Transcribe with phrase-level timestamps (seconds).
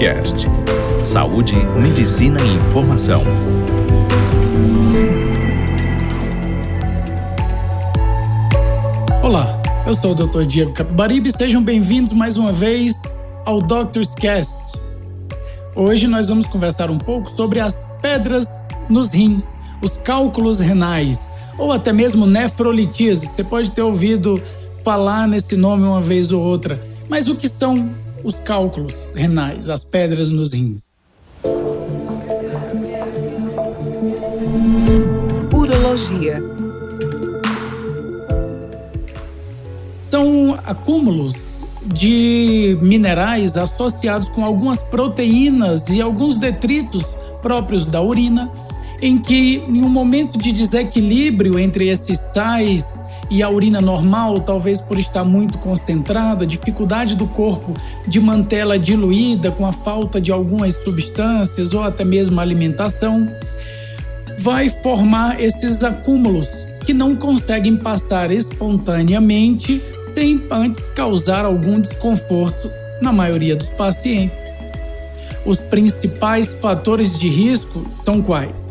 [0.00, 0.46] Cast.
[0.98, 3.22] Saúde, medicina e informação.
[9.22, 10.44] Olá, eu sou o Dr.
[10.44, 12.94] Diego Capibaribe sejam bem-vindos mais uma vez
[13.44, 14.56] ao Doctor's Cast.
[15.76, 21.28] Hoje nós vamos conversar um pouco sobre as pedras nos rins, os cálculos renais,
[21.58, 23.26] ou até mesmo nefrolitise.
[23.26, 24.42] Você pode ter ouvido
[24.82, 26.80] falar nesse nome uma vez ou outra.
[27.06, 27.90] Mas o que são
[28.24, 30.94] os cálculos renais, as pedras nos rins?
[35.52, 36.42] Urologia.
[40.00, 41.34] São acúmulos
[41.86, 47.04] de minerais associados com algumas proteínas e alguns detritos
[47.40, 48.50] próprios da urina,
[49.00, 52.99] em que, em um momento de desequilíbrio entre esses sais
[53.30, 57.74] e a urina normal, talvez por estar muito concentrada, dificuldade do corpo
[58.06, 63.30] de mantê-la diluída com a falta de algumas substâncias ou até mesmo alimentação,
[64.40, 66.48] vai formar esses acúmulos
[66.84, 69.80] que não conseguem passar espontaneamente
[70.12, 72.68] sem antes causar algum desconforto
[73.00, 74.40] na maioria dos pacientes.
[75.46, 78.68] Os principais fatores de risco são quais?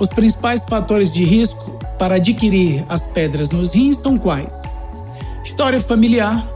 [0.00, 4.54] Os principais fatores de risco para adquirir as pedras nos rins são quais?
[5.44, 6.46] História familiar.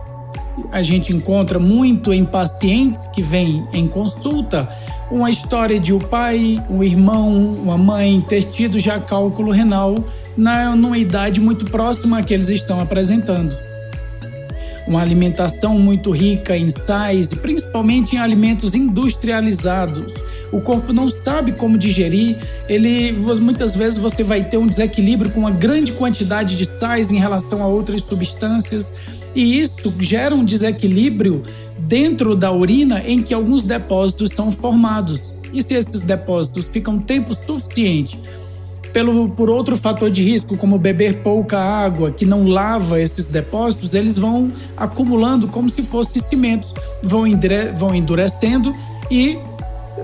[0.70, 4.68] A gente encontra muito em pacientes que vêm em consulta
[5.10, 7.30] uma história de o um pai, um irmão,
[7.62, 10.02] uma mãe ter tido já cálculo renal
[10.36, 13.54] na, numa idade muito próxima à que eles estão apresentando.
[14.86, 20.14] Uma alimentação muito rica em sais principalmente em alimentos industrializados,
[20.52, 22.36] o corpo não sabe como digerir,
[22.68, 27.18] ele muitas vezes você vai ter um desequilíbrio com uma grande quantidade de sais em
[27.18, 28.92] relação a outras substâncias,
[29.34, 31.42] e isso gera um desequilíbrio
[31.78, 35.34] dentro da urina em que alguns depósitos são formados.
[35.54, 38.20] E se esses depósitos ficam tempo suficiente
[38.92, 43.94] pelo, por outro fator de risco, como beber pouca água, que não lava esses depósitos,
[43.94, 47.24] eles vão acumulando como se fossem cimentos, vão,
[47.76, 48.74] vão endurecendo
[49.10, 49.38] e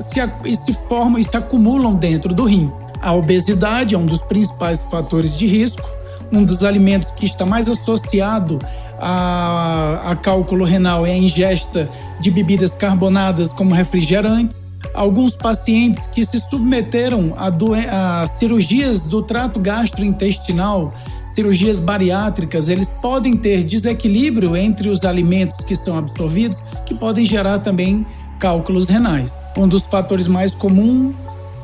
[0.01, 2.71] se, se formam e se acumulam dentro do rim.
[3.01, 5.89] A obesidade é um dos principais fatores de risco,
[6.33, 8.59] um dos alimentos que está mais associado
[9.01, 11.89] a, a cálculo renal é a ingesta
[12.21, 14.67] de bebidas carbonadas como refrigerantes.
[14.95, 20.93] Alguns pacientes que se submeteram a, a cirurgias do trato gastrointestinal,
[21.27, 27.61] cirurgias bariátricas, eles podem ter desequilíbrio entre os alimentos que são absorvidos, que podem gerar
[27.61, 28.05] também
[28.39, 29.33] cálculos renais.
[29.57, 31.15] Um dos fatores mais comuns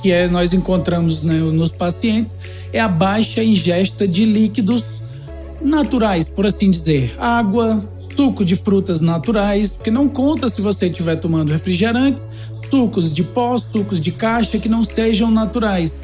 [0.04, 2.36] que é, nós encontramos né, nos pacientes
[2.74, 4.84] é a baixa ingesta de líquidos
[5.62, 7.80] naturais, por assim dizer, água,
[8.14, 12.28] suco de frutas naturais, porque não conta se você estiver tomando refrigerantes,
[12.70, 16.00] sucos de pó, sucos de caixa que não sejam naturais.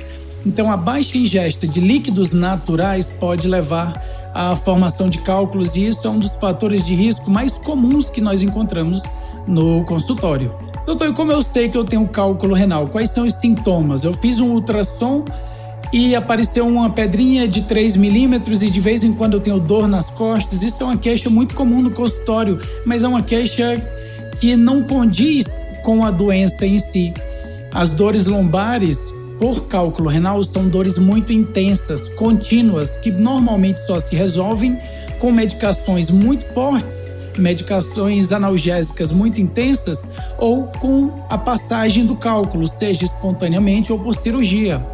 [0.46, 4.02] Então, a baixa ingesta de líquidos naturais pode levar
[4.32, 8.20] à formação de cálculos e isso é um dos fatores de risco mais comuns que
[8.20, 9.02] nós encontramos
[9.50, 10.54] no consultório.
[10.86, 12.86] Doutor, como eu sei que eu tenho cálculo renal?
[12.86, 14.04] Quais são os sintomas?
[14.04, 15.24] Eu fiz um ultrassom
[15.92, 19.88] e apareceu uma pedrinha de 3 milímetros e de vez em quando eu tenho dor
[19.88, 20.62] nas costas.
[20.62, 23.74] Isso é uma queixa muito comum no consultório, mas é uma queixa
[24.40, 25.44] que não condiz
[25.82, 27.12] com a doença em si.
[27.72, 28.98] As dores lombares
[29.38, 34.78] por cálculo renal são dores muito intensas, contínuas, que normalmente só se resolvem
[35.18, 40.04] com medicações muito fortes medicações analgésicas muito intensas
[40.38, 44.84] ou com a passagem do cálculo, seja espontaneamente ou por cirurgia.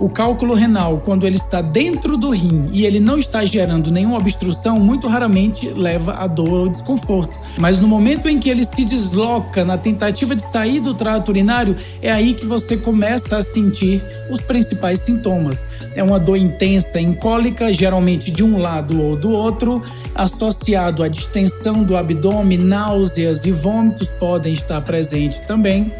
[0.00, 4.16] O cálculo renal, quando ele está dentro do rim e ele não está gerando nenhuma
[4.16, 7.36] obstrução, muito raramente leva a dor ou desconforto.
[7.58, 11.76] Mas no momento em que ele se desloca na tentativa de sair do trato urinário,
[12.00, 15.62] é aí que você começa a sentir os principais sintomas.
[15.94, 19.82] É uma dor intensa, incólica, geralmente de um lado ou do outro,
[20.14, 25.92] associado à distensão do abdômen, náuseas e vômitos podem estar presentes também,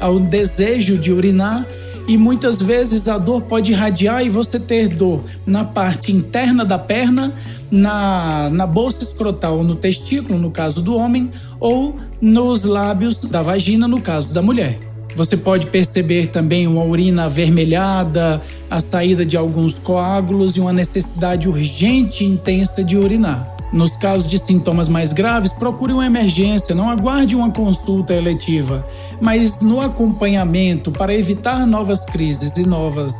[0.00, 1.64] ao desejo de urinar
[2.06, 6.78] e muitas vezes a dor pode irradiar e você ter dor na parte interna da
[6.78, 7.32] perna,
[7.70, 13.88] na, na bolsa escrotal, no testículo, no caso do homem, ou nos lábios da vagina,
[13.88, 14.78] no caso da mulher.
[15.16, 21.48] Você pode perceber também uma urina avermelhada, a saída de alguns coágulos e uma necessidade
[21.48, 23.53] urgente e intensa de urinar.
[23.74, 28.86] Nos casos de sintomas mais graves, procure uma emergência, não aguarde uma consulta eletiva,
[29.20, 33.18] mas no acompanhamento para evitar novas crises e novas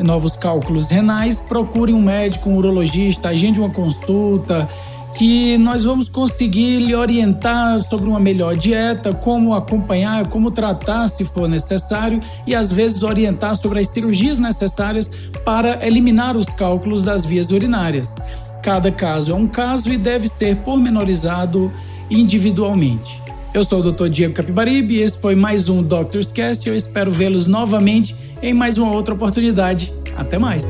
[0.00, 4.68] novos cálculos renais, procure um médico, um urologista, agende uma consulta,
[5.14, 11.24] que nós vamos conseguir lhe orientar sobre uma melhor dieta, como acompanhar, como tratar se
[11.26, 15.08] for necessário e às vezes orientar sobre as cirurgias necessárias
[15.44, 18.14] para eliminar os cálculos das vias urinárias.
[18.62, 21.72] Cada caso é um caso e deve ser pormenorizado
[22.08, 23.20] individualmente.
[23.52, 24.08] Eu sou o Dr.
[24.08, 26.66] Diego Capibaribe e esse foi mais um Doctor's Cast.
[26.66, 29.92] Eu espero vê-los novamente em mais uma outra oportunidade.
[30.16, 30.66] Até mais!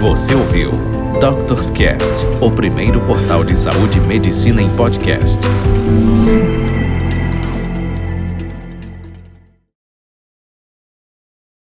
[0.00, 0.70] Você ouviu
[1.20, 5.40] Doctor's Cast, o primeiro portal de saúde e medicina em podcast.